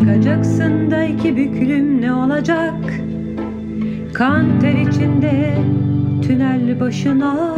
[0.00, 2.74] Çıkacaksın da iki büklüm ne olacak?
[4.14, 5.54] Kan ter içinde
[6.22, 7.56] tünel başına.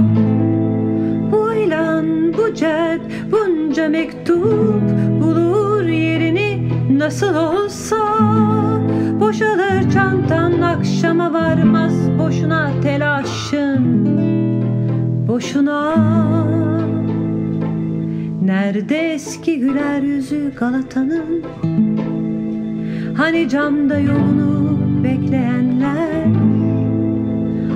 [1.32, 3.00] Bu ilan bu cet
[3.32, 4.82] bunca mektup
[5.20, 6.68] Bulur yerini
[6.98, 7.96] nasıl olsa.
[9.20, 14.06] Boşalır çantan akşama varmaz Boşuna telaşın.
[15.29, 15.96] Boşuna.
[18.45, 21.45] Nerede eski güler yüzü Galata'nın
[23.16, 26.27] Hani camda yolunu bekleyenler?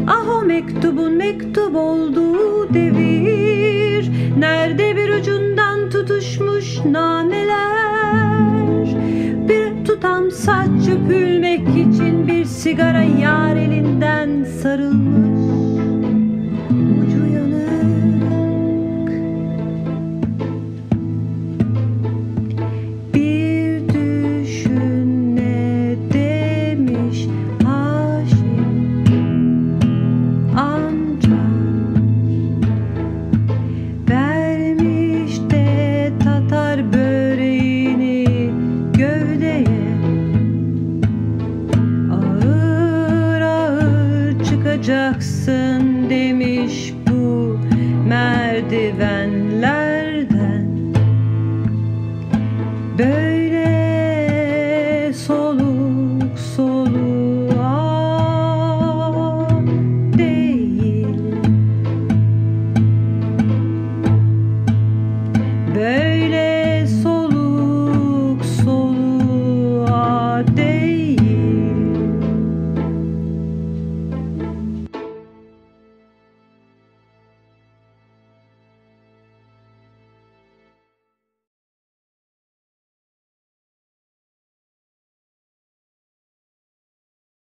[0.06, 4.11] Ah o mektubun mektup olduğu devir.
[4.38, 7.66] Nerede bir ucundan tutuşmuş nameler
[9.48, 15.26] Bir tutam saç öpülmek için bir sigara yar elinden sarılmış
[44.87, 47.59] ağır çıkacaksın demiş bu
[48.09, 50.67] merdivenlerden.
[52.98, 53.45] Böyle